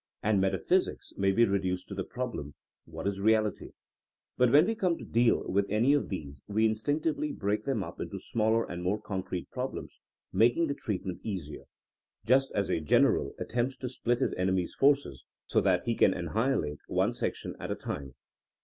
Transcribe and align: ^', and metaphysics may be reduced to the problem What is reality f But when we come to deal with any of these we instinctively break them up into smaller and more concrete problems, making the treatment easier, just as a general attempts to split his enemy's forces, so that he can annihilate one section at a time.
^', 0.01 0.03
and 0.23 0.41
metaphysics 0.41 1.13
may 1.15 1.31
be 1.31 1.45
reduced 1.45 1.87
to 1.87 1.93
the 1.93 2.03
problem 2.03 2.55
What 2.85 3.05
is 3.05 3.21
reality 3.21 3.67
f 3.67 3.71
But 4.35 4.51
when 4.51 4.65
we 4.65 4.73
come 4.73 4.97
to 4.97 5.05
deal 5.05 5.43
with 5.47 5.69
any 5.69 5.93
of 5.93 6.09
these 6.09 6.41
we 6.47 6.65
instinctively 6.65 7.31
break 7.31 7.65
them 7.65 7.83
up 7.83 7.99
into 8.01 8.17
smaller 8.19 8.65
and 8.65 8.81
more 8.81 8.99
concrete 8.99 9.51
problems, 9.51 9.99
making 10.33 10.65
the 10.65 10.73
treatment 10.73 11.19
easier, 11.21 11.65
just 12.25 12.51
as 12.55 12.71
a 12.71 12.79
general 12.79 13.35
attempts 13.37 13.77
to 13.77 13.89
split 13.89 14.21
his 14.21 14.33
enemy's 14.39 14.73
forces, 14.73 15.23
so 15.45 15.61
that 15.61 15.83
he 15.83 15.93
can 15.93 16.15
annihilate 16.15 16.79
one 16.87 17.13
section 17.13 17.55
at 17.59 17.69
a 17.69 17.75
time. 17.75 18.15